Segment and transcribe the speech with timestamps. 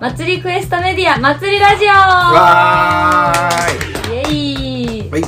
[0.00, 1.88] 祭りクエストメディア祭りラジオ。
[1.88, 4.30] わーい。
[4.30, 4.52] イ
[5.02, 5.10] エーイ。
[5.10, 5.22] はい。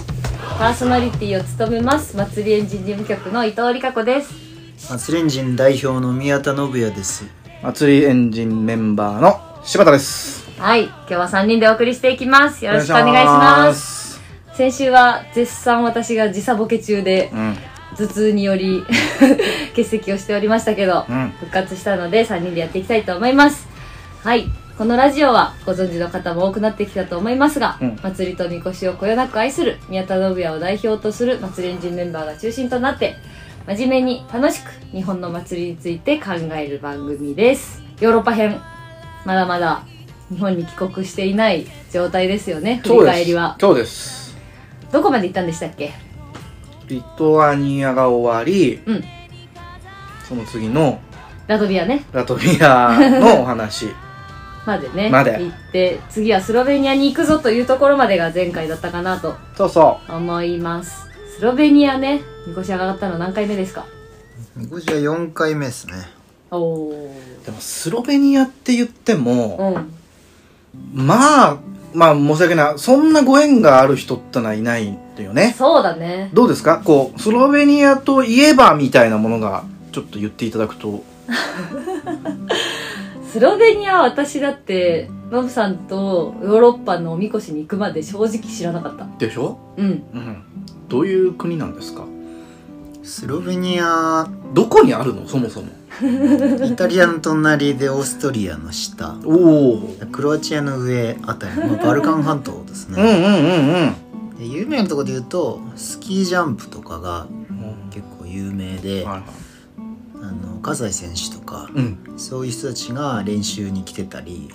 [0.59, 4.33] パーソナリティを務めます祭りエンジン事務局の伊藤理香子です。
[4.91, 7.27] 祭りエンジン代表の宮田信也です。
[7.63, 10.49] 祭りエンジンメンバーの柴田です。
[10.59, 10.85] はい。
[10.85, 12.65] 今日は3人でお送りしていきます。
[12.65, 14.15] よろしくお願いします。
[14.15, 14.21] す。
[14.55, 17.57] 先週は絶賛私が時差ボケ中でうん。
[17.97, 18.85] 頭痛により
[19.75, 21.33] 欠席をしておりましたけど、うん。
[21.41, 23.68] 復活したので3人でやっていきたいと思います
[24.25, 24.47] はい。
[24.77, 27.97] このラジオはご存知の方も多くなってきたと思いますが、うん。
[28.03, 33.17] 祭りとみこしをこよなく愛する宮田信也を代表とする祭りエンジンメンバーが中心となって
[33.67, 37.83] 真面目に楽しく日本の祭りについて考える番組です。
[38.01, 38.61] ヨーロッパ編
[39.25, 39.83] まだまだ
[40.31, 42.81] 日本に帰国していない状態ですよね。
[42.85, 43.57] 振り返りは。
[43.61, 44.37] そうです。
[44.93, 45.93] どこまで行ったんでしたっけ？
[46.87, 49.05] リトアニアが終わりうん。
[50.27, 51.01] その次の
[51.47, 52.05] ラトビアね。
[52.13, 53.87] ラトビアのお話
[54.69, 55.43] までねまで。
[55.43, 61.09] 行って次はスロベニアに行くぞというところまでが前回だったかなとそうそ思います。
[61.39, 63.87] スロベニアねみこし上がったの何回目ですか？
[64.55, 65.95] みこしは4回目ですね。
[66.51, 67.13] おお
[67.43, 69.57] うでもスロベニアって言っても、
[70.95, 71.07] うん。
[71.07, 71.57] まあ
[71.95, 72.79] まあ申し訳ない。
[72.79, 75.55] そんなご縁がある人ってのはいないんだよね。
[75.57, 76.31] そうだね。
[76.35, 76.81] どうですか？
[76.85, 81.03] こうスロベニアといえばみたいなものがちょっと言っていただくと
[83.31, 89.07] スロベニアは私だってノブさんとヨーロッパのおみこしに行くまで正直知らなかった。
[89.19, 89.59] でしょ？
[89.77, 89.87] うん。
[89.87, 90.43] うん。
[90.89, 92.05] どういう国なんですか？
[93.03, 95.29] スロベニアどこにあるの？
[95.29, 95.69] そもそも。
[96.65, 99.17] イタリアの隣でオーストリアの下。
[99.25, 103.95] おおクロアチアの上あたり、まあ、バルカン半島ですうんうんね、
[104.37, 104.39] うん。
[104.39, 107.91] で有名なところで言うとスキージャンプとかがうん。
[107.91, 109.23] 結構有名で、はいはい
[110.59, 111.99] 葛西選手とかうん。
[112.17, 114.51] そういう人たちが練習に来てたり。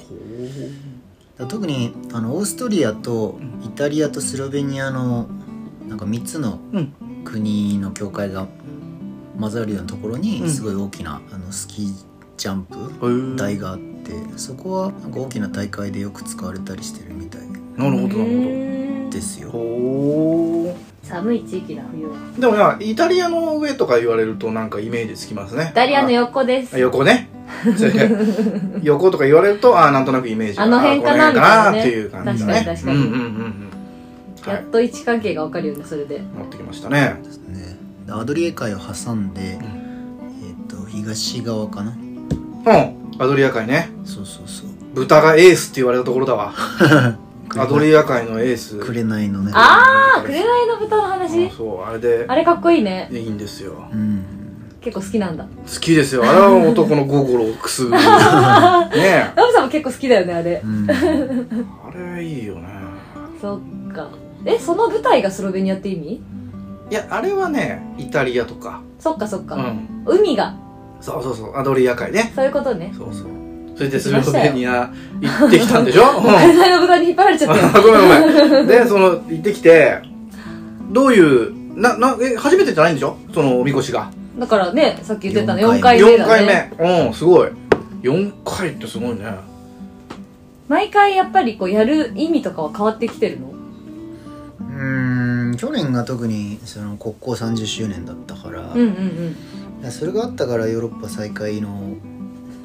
[1.37, 5.27] だ特にあのオーストリアとイタリアとスロベニアの
[5.87, 6.93] なんか3つのうん。
[7.23, 8.47] 国の境界が
[9.39, 10.21] 混ざるようなところうん。
[10.21, 11.93] にすごい大きなあのスキー
[12.37, 17.41] ジャンプ台があってそこはなんか大きな大会でよく使われたりしてるみたい。
[17.77, 18.72] なるほどなるる
[19.13, 19.51] ですよ。
[21.03, 22.15] 寒い地域だ冬は。
[22.37, 25.69] うでもなイタリアの上とか言われるとなんかイメージつきますね。
[25.71, 26.75] イタリアの横です。
[26.75, 27.29] あ横ね。
[28.81, 32.53] 横とか言われるとあなんとなくイメージがあの辺かなみたいっていう感じだね。
[32.53, 32.97] 確かに確かに。
[32.97, 33.69] うんうんうんうん
[34.45, 34.55] はい。
[34.55, 36.19] やっと位置関係がわかるよねそれで。
[36.19, 37.15] 持ってきましたね。
[37.23, 37.77] ですね。
[38.05, 39.59] でアドリエ海を挟んで、えっ、
[40.67, 41.91] と東側かな。
[41.91, 43.21] うん。
[43.21, 43.89] アドリア海ね。
[44.05, 44.67] そうそうそう。
[44.93, 46.53] 豚がエースって言われたところだわ
[47.57, 48.77] アドリア海のエース。
[48.77, 49.51] 紅のね。
[49.53, 51.49] ああ紅の豚の話？
[51.51, 52.25] そうあれで。
[52.27, 53.09] あれかっこいいね。
[53.11, 53.87] いいんですよ。
[53.91, 54.23] うん。
[54.81, 55.45] 結構好きなんだ。
[55.45, 56.23] 好きですよ。
[56.27, 57.97] あれは男の心をくすぐる。
[58.01, 59.31] ねえ。
[59.35, 60.61] ノブさんも結構好きだよねあれ。
[60.63, 60.87] うん。
[60.91, 60.93] あ
[62.15, 62.67] れいいよね。
[63.41, 64.09] そっか。
[64.45, 66.21] えその舞台がスロベニアって意味？
[66.91, 68.81] いやあれはねイタリアとか。
[68.99, 69.87] そっかそっか、うん。
[70.05, 70.55] 海が。
[70.99, 71.57] そうそうそう。
[71.57, 72.31] アドリア海ね。
[72.35, 72.93] そういうことね。
[72.97, 73.27] そうそう
[73.75, 74.91] それでスロベニア
[75.21, 76.03] 行ってきたんでしょ？
[76.17, 76.23] うん。
[76.23, 78.07] 紅の豚に引っ張られちゃったごめんご
[78.47, 78.67] めん。
[78.67, 79.99] でその行ってきて
[80.91, 83.17] どういうななえ初めてじゃないんでしょ？
[83.33, 84.11] そのおみこしが。
[84.37, 87.05] だからねさっき言ってたの4四回回目4だ回ね目。
[87.07, 87.49] うんすごい。
[88.03, 89.25] 4回ってすごいね。
[90.67, 93.47] 毎回やっぱりこうやる意味とかは変わってきてるの？
[93.47, 99.35] うーん去年が特にその国交30周年だったから、うんうん
[99.83, 99.91] うん。
[99.91, 101.95] それがあったからヨーロッパ再開の、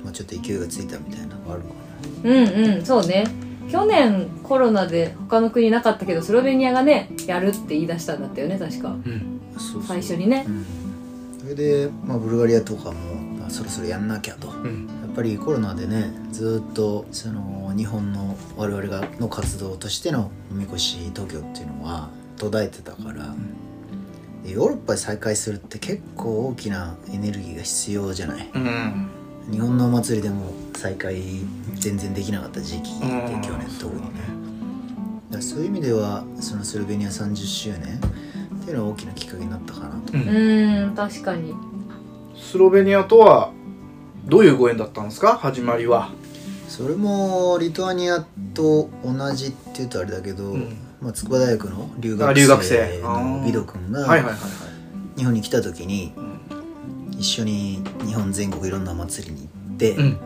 [0.08, 1.68] まあ、ちょっと勢いがついたみたいなのがあるか
[2.24, 3.24] うんうんそうね。
[3.70, 8.88] 去年コロナで他の国なかったけどスロベニアがねやるって言い出したんだったよね確か。
[8.88, 9.40] うん。
[9.54, 9.82] なそうそう。
[9.82, 10.46] 最初にね。
[10.48, 10.64] うん、
[11.40, 14.48] それで、まあ、ブルガリアとかも、まあ、そろそろやんなきゃと。
[14.48, 14.88] やうん。
[15.12, 23.34] っぱりコロナでねずっとその日本の我々がの活動としてのおみこし東京っていうのは途絶えてたから、
[24.44, 28.48] でヨーロッパで再開するって結構大きなエネルギーが必要じゃない？
[28.54, 29.10] うん
[29.50, 31.22] 日本のお祭りでも再開
[31.74, 33.42] 全然できなかった時期でうん。
[33.42, 34.08] 去年特にね。
[35.30, 37.80] だそういう意味ではそのスロベニア30周年
[38.60, 40.12] っていうのは大きなきっかけになったかなと。
[40.12, 41.54] ううん確かに。
[42.36, 43.52] スロベニアとは
[44.26, 45.36] どういうご縁だったんですか？
[45.36, 46.10] 始まりは。
[46.68, 50.76] それもリトアニアと同じっていうとあれだけど、うん。
[51.00, 52.98] まあ、筑波大学の留学学生。
[53.00, 54.22] 生のビド君が
[55.16, 56.38] 日本に来た時にうん。
[57.18, 59.47] 一緒に日本全国いろんなお祭りに行って、
[59.90, 60.18] うん。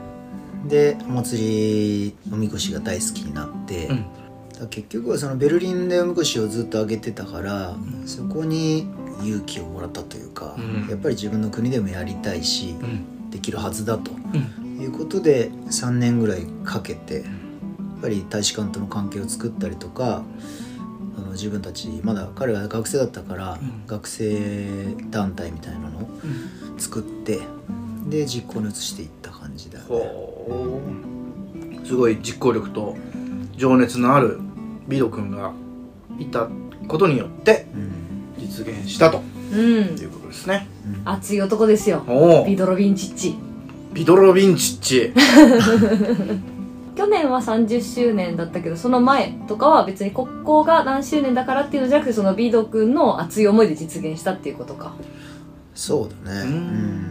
[0.69, 4.07] でお祭りおみこしが大好きになって、うん。
[4.69, 7.75] 結局はそのベルリンでおみこしをずっと上げてたから、
[8.07, 8.87] そこに
[9.25, 10.89] 勇気をもらったというか、うん。
[10.89, 13.31] やっぱり自分の国でもやりたいし、うん。
[13.31, 14.13] できるはずだと。
[14.13, 14.63] うん。
[14.83, 17.25] いうことで3年ぐらいかけてやっ
[18.01, 20.25] ぱり大使館との関係を作ったりとか
[21.17, 23.87] あの自分たちまだ彼が学生だったから、うん。
[23.87, 26.11] 学生団体みたいなのを
[26.79, 27.41] 作って
[28.09, 29.22] で実行に移していった
[29.53, 29.89] 感じだよね。
[29.89, 30.83] ほ
[31.83, 31.87] う。
[31.87, 32.97] すごい実行力と
[33.57, 34.41] 情熱のある
[34.89, 35.53] ビド君が
[36.19, 36.49] いた
[36.89, 37.93] ことによってうん。
[38.39, 39.23] 実現したと
[39.53, 39.59] うん。
[39.61, 40.67] いうことですね。
[40.87, 41.09] うん。
[41.09, 42.03] 熱い男ですよ。
[42.47, 43.37] ビドロビンチッチ。
[43.93, 45.13] ビドロビンチッチ。
[46.95, 54.95] 去年は30周年だったけどその前とかは別にここが何周年だからっていうのじゃなくてそのビド君の熱い思いで実現したっていうことか。
[55.75, 56.41] そうだね。
[56.43, 56.55] うんう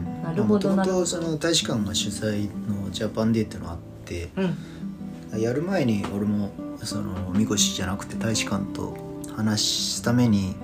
[0.08, 6.52] んなるほどもともとその大使館が主催のジャパンデーっていうのがあってうんやる前に俺も
[6.84, 8.98] そのみこしじゃなくて大使館と
[9.36, 10.56] 話すために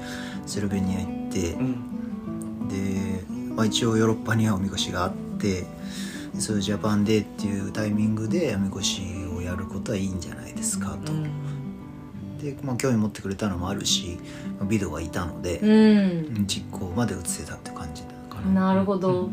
[0.46, 1.98] スロベニア行ってうん。
[2.68, 3.24] で、
[3.56, 5.66] まあ、一応ヨーロッパにはおみこしがあって
[6.38, 9.02] そういうジャパンデーっていうタイミングでおみこし
[9.36, 11.12] をやることはいいんじゃないですかと、
[12.44, 14.20] で、まあ、興味持ってくれたのもあるし
[14.60, 17.72] まあビデオがいたので、うん実行まで移せたって
[18.38, 19.30] かな、なるほど。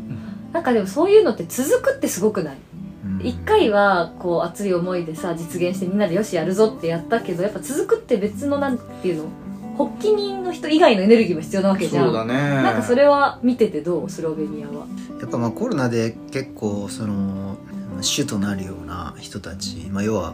[0.51, 2.57] なんかでもそういうのって続くってすごくない？
[3.05, 3.25] うん。
[3.25, 9.29] 一回はこう熱い思いでさ実現してみんなでよしやるぞってやったけどやっぱ続くって別のなんていうの
[9.77, 12.05] 発起人の人以外のエネルギーも必要なわけじゃん。
[12.05, 12.33] そうだね。
[12.33, 14.09] なんかそれは見ててどう？
[14.09, 14.87] スロベニアは。
[15.19, 17.57] やっぱまあコロナで結構その
[18.01, 20.33] 主となるような人たち、まあ、要は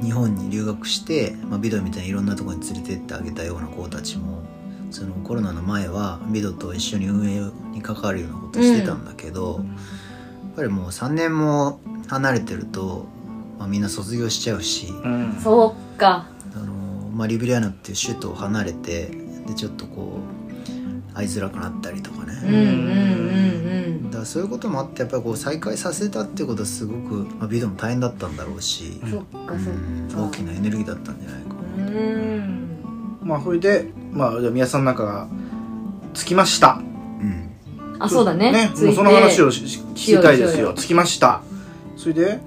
[0.00, 4.42] い日本に留学して、まあ、ビドみたいにいろんなところに連れてってあげたような子たちも
[4.90, 7.40] そのコロナの前はビドと一緒に運営
[7.72, 13.06] に関わるようなことをしてたんだけど、やっぱりもう3年も離れてると、
[13.58, 15.38] まあ、みんな卒業しちゃうし、うん。
[15.42, 16.28] そうか。
[16.54, 16.72] あの
[17.12, 19.06] まあ、リブリアーナっていう首都を離れて
[19.46, 20.20] でちょっとこ
[21.12, 22.62] う会いづらくなったりとかね、うんうんう
[23.42, 32.78] んだからそういうこともあってやっぱりこう再開させたっていうことはすごく、まあ、ビデオも大変だったんだろうしう大きなエネルギーだったんじゃないかうん。
[33.22, 35.28] まあそれでまあじゃあ宮さんなんかが
[36.14, 36.80] 着きました。
[36.80, 37.50] うん。
[37.98, 38.50] あそうだね。
[38.50, 41.42] ねもうその話をしし聞きたいですしよ着きました。
[41.96, 42.40] それで、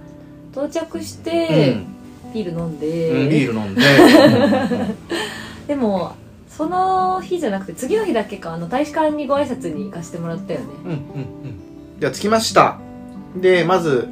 [0.52, 1.88] 到着しうて、ん。
[2.34, 2.88] ビール飲んうんで、
[3.30, 3.82] ビール飲んで。
[5.68, 6.16] でも
[6.50, 8.54] その日じゃなくて次の日だけか。
[8.54, 10.66] あの大使館にご挨拶に行かせてもらったよね。
[10.86, 11.00] うんうんうん。
[12.00, 12.80] じゃあ着きました。
[13.36, 14.08] でまず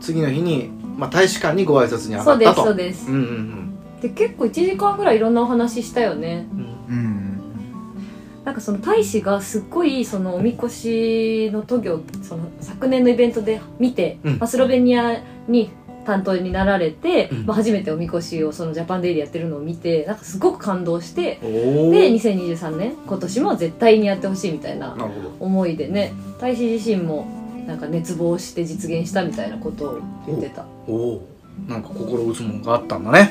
[0.00, 2.66] 次の日に、まあ、大使館にご挨拶に上そうですがったと。
[2.68, 3.66] そうですうんうん
[4.00, 6.48] で結構1時間ぐらいいろんなお話したよね。
[6.52, 6.69] うんうん
[8.44, 14.38] なんかその大使がすっごいそのおみこしの渡御その昨年のイベントで見て、うん。
[14.38, 15.70] まあ、スロベニアに
[16.06, 17.46] 担当になられて、うん。
[17.46, 24.96] まあ、初めておみこしをそのジャパンデイでやってるのを見てなんかすごく感動してで2023年今年も絶対にやってほしいみたいな
[25.38, 27.26] 思いでね大使自身も
[27.66, 30.64] なんか熱望して実現したみたいなことを言ってた。
[30.88, 31.28] おお
[31.68, 33.30] なんか心打つものがあったんだね。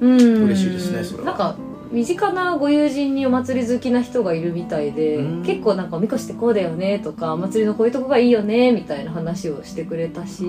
[0.00, 0.44] うん。
[0.44, 1.24] 嬉しいですねそれは。
[1.24, 1.56] なんか
[1.92, 5.42] 身近なご友人にお祭り好きな人がいるみたいでうん。
[5.44, 10.44] 結構なんか「おみこしってこうだよね」とか「お祭りのこういうとこがいいよね」みたいな話をしてくれたし、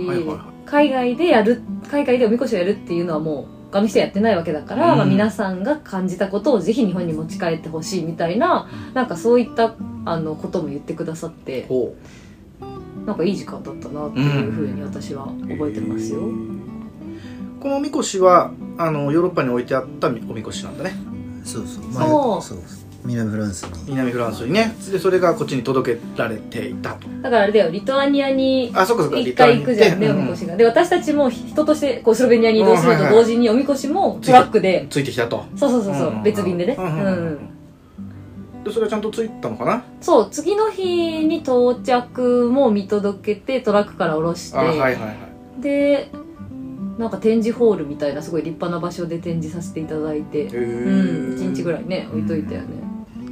[0.66, 1.62] 海外でやる
[1.92, 4.98] 海外でおみこしをやるっていうのはもう他の人やってないわけだから、うん。
[5.00, 9.75] まあ、皆さんが感じたことをぜひ日本に持ち帰ってほしいみたいななんかそういった
[10.06, 11.95] あのことも言ってくださってほ
[13.06, 16.22] なんかいい時間だったなっていうふうに私はう覚えてますよ。
[17.60, 21.13] このおみこしはあのヨーロッパに置いてあったおみこしなんだね
[21.44, 21.83] そうそう。
[21.94, 22.42] そう。
[22.42, 22.57] そう
[23.06, 23.69] 南フランスに。
[23.90, 24.73] 南フランスにね。
[24.90, 27.07] でそれがこっちに届けられていたと。
[27.21, 27.69] だからあれだよ。
[27.69, 29.18] リトアニアにあそっかそっか。
[29.18, 30.56] 一回行くじゃんね、リトアニアにおみこしが。
[30.56, 35.44] で、私たちも人としてこうスロベニアに移動すると同時におみこしもトラックで、ついてきたと。
[35.57, 36.92] そうそうそうそう、うん別便でね、ううんん。
[36.97, 37.50] うん。
[38.64, 39.83] でそれはちゃんとついたのかな？
[40.00, 45.07] そう、次の日に到着も見届けてトラックから降ろして、あはいはいは
[45.59, 45.62] い。
[45.62, 46.09] で、
[46.97, 52.83] なんか展示ホールみたいなすごい立派な場所で展示させていただいて、へうん、ー1日ぐらいね、置いといたよね。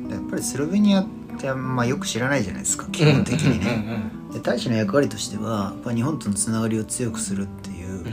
[0.10, 1.08] やっぱりスロベニアっ
[1.39, 4.12] てあんまよく知らないじゃないですか基本的にね。
[4.34, 8.06] で大使の役割としてはやっぱ日本とのつながりを強くするっていう、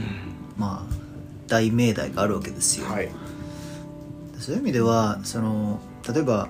[0.57, 0.93] まあ
[1.47, 3.09] 大命題があるわけですよ、はい。
[4.37, 6.47] そういう意味ではその例えば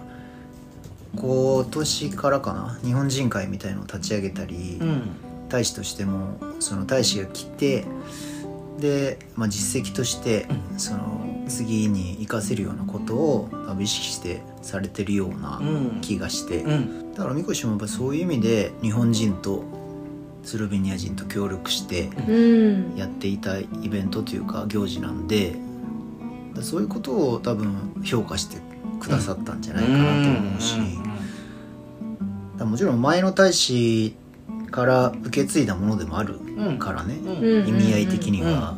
[1.15, 5.10] 今年からかな日本人会みたいのを立ち上げたり、うん。
[5.50, 7.84] 大使としてもその大使が来て
[8.79, 16.01] で、まあ、実績としてその次に活かせるようなことを多分意識してされてるようなうん。
[16.01, 17.13] 気がして、うん。
[17.13, 19.63] だからみこしもやっぱそういう意味で日本人と
[20.43, 22.95] スロベニア人と協力してうん。
[22.95, 25.55] やっていたイベントというか行事なんで
[26.62, 28.57] そういうことを多分評価して
[29.00, 30.75] くださったんじゃないかなと思うし、
[32.59, 34.15] もちろん前の大使
[34.70, 36.80] から受け継いだものでもあるうん。
[36.80, 37.68] からね、うん。
[37.68, 38.78] 意味合い的には、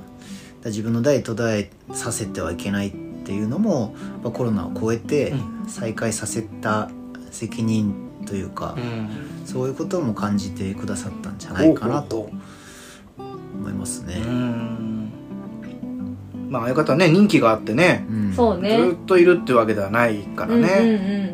[0.63, 0.71] うん。
[0.71, 2.91] 自分の代途絶えさせてはいけないっ
[3.25, 6.89] ていうのも、まあ、コロナを超えてう再開させた
[7.31, 7.93] 責任
[8.25, 9.09] というか、うん。
[9.45, 12.29] そういうことも感じてくださったんじゃないかなと
[13.17, 14.15] 思いますね。
[14.25, 15.11] うん。
[16.49, 18.33] まあああいう方はね人気があってねうん。
[18.33, 18.77] そうね。
[18.77, 21.30] ずっといるってわけではないからね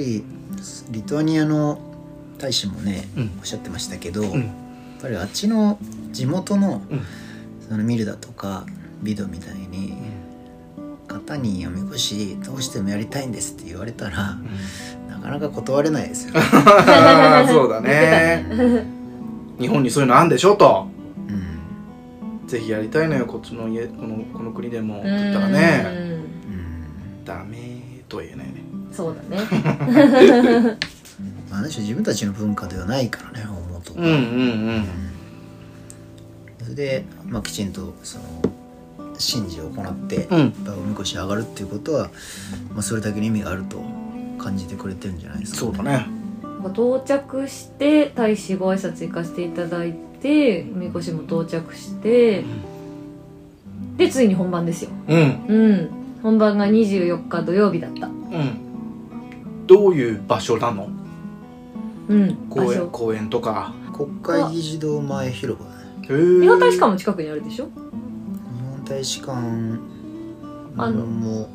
[0.00, 0.24] り
[0.90, 1.80] リトアニアの
[2.38, 3.30] 大使もね、うん。
[3.38, 4.40] おっしゃってましたけど、うん。
[4.40, 5.78] やっぱりあっちの
[6.12, 7.02] 地元の,、うん。
[7.68, 8.66] そのミルダとか
[9.02, 9.96] ビドみたいに
[11.08, 14.36] 方におみこしどうしてもやりたいんですって言われたら
[15.08, 16.34] なかなか断れないですよ、
[17.48, 18.46] そうだね。
[19.58, 20.88] 日本にそういうのあんでしょと。
[21.28, 22.48] うん。
[22.48, 25.16] ぜひやりたいのよこっちの家このこの国でもってうん。
[25.16, 25.86] 言ったらね。
[26.48, 27.24] うん。
[27.24, 30.76] ダメとは言えないねそうだね。
[31.50, 34.10] まあ、自分たちの文化ではないからね思うと、うんうん。
[34.10, 34.16] う
[34.78, 34.84] ん。
[36.62, 38.24] それで、まあ、きちんとその
[39.18, 40.38] 神事を行って、うん。
[40.38, 42.10] やっぱおみこし上がるっていうことは、
[42.72, 43.82] まあ、それだけの意味があると
[44.38, 46.06] 感じてくれてるんじゃないですか、そうだね。
[46.72, 52.44] 到着して大使ご挨拶行かせていただいておみこしも到着して
[53.96, 54.90] でついに本番ですよ。
[55.08, 55.44] うん。
[55.48, 55.90] うん。
[56.22, 58.06] 本番が24日土曜日だった。
[58.06, 58.69] うん
[59.70, 60.88] どういう場所なの？
[62.08, 62.34] うん。
[62.50, 63.72] 公園公園とか。
[63.94, 66.40] 国会議事堂前広場だね。
[66.40, 67.66] 日本大使館も近くにあるでしょ？
[67.66, 69.32] 日本大使館
[70.76, 71.06] あの。
[71.06, 71.48] も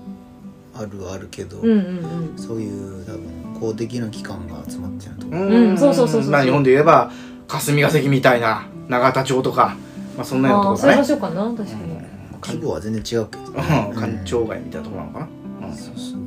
[0.74, 2.38] あるはあるけど、うんうんうん。
[2.38, 3.22] そういう多分
[3.60, 5.36] 公的な機関が集まってるとこ。
[5.36, 6.32] ろ、うんそうそうそうそう。
[6.32, 7.12] まあ日本で言えば
[7.50, 9.76] 霞が関みたいな永田町とか
[10.16, 12.16] まあそんなようなああそういうところだね場所かな確かに。
[12.42, 13.54] 規模は全然違うけど、うん。
[13.94, 15.68] 官庁街みたいなところなのかな。
[15.68, 15.76] うん。
[15.76, 16.25] そうそう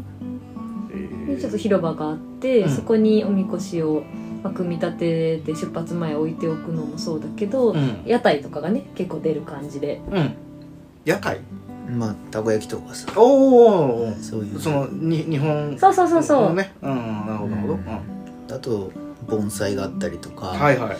[1.40, 2.70] ちょっと広場があって、うん。
[2.70, 4.02] そこにおみこしを、
[4.42, 8.02] まあ組み立てで出発前置いておくのもそうだけど、うん。
[8.06, 10.00] 屋台とかがね結構出る感じで。
[10.10, 10.34] うん。
[11.04, 11.40] 屋台？
[11.90, 13.10] まあたこ焼きとかさ。
[13.16, 14.60] おおそういう。
[14.60, 17.26] そのに日本そうそうそうそう、ねうん。
[17.26, 18.54] なるほどなるほど、うん。
[18.54, 18.92] あと
[19.26, 20.96] 盆栽があったりとか、はいはい。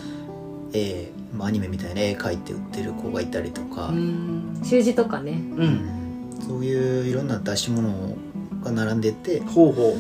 [0.73, 4.61] 絵まあアニメみたいな絵描いて売ってる子がいたりとか、ん。
[4.65, 5.33] 習字とかね。
[5.33, 5.81] うん。
[6.47, 8.17] そういういろんな出し物
[8.65, 9.41] が並んでて。
[9.41, 9.97] ほうほ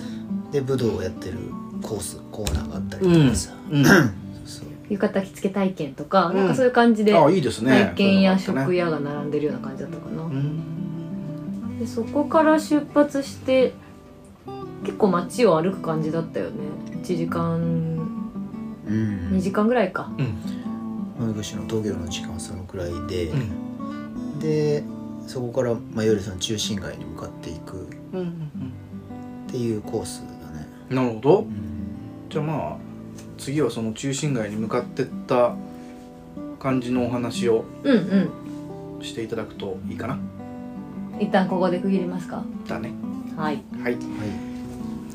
[0.52, 1.38] で武道をやってる
[1.83, 3.85] コースコーナーがあったりとかさ、ううん。
[3.85, 4.67] そう。
[4.88, 6.37] 浴衣着付け体験とか、うん。
[6.37, 7.71] なんかそういう感じであいいですね。
[7.71, 11.78] 体験や食屋が並んでるような感じだったかな、うん。
[11.78, 13.75] でそこから出発して
[14.85, 16.57] 結構街を歩く感じだったよね。
[17.02, 17.57] 1時間。
[18.87, 19.31] うん。
[19.33, 20.11] 2時間ぐらいか。
[21.21, 24.38] おみこしの東京の時間はそのくらいで、うん。
[24.38, 24.85] で
[25.26, 27.83] そこから、まあ、夜その中心街に向かっていく。
[27.83, 28.73] っうんうん。
[29.49, 30.38] ていうコースうん
[30.90, 31.38] なるほど。
[31.40, 31.49] うん
[32.28, 32.76] じゃあまあ
[33.38, 35.54] 次はその中心街に向かってった
[36.59, 39.04] 感じのお話をうんうん。
[39.04, 40.18] していただくといいかな。
[41.21, 42.45] 一旦ここで区切りますか？
[42.66, 42.90] だね。
[43.37, 43.62] はい。
[43.83, 43.92] はい。
[43.92, 44.02] はい。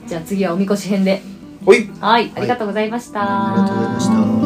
[0.08, 1.22] じゃあ次はおみこし編で。
[1.66, 1.90] ほい。
[2.00, 2.32] はい。
[2.36, 4.08] ありがとうございました、ありがとうございまし
[4.40, 4.43] た